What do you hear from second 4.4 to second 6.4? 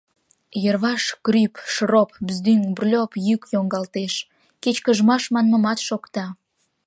кечкыжмаш манмымат шокта.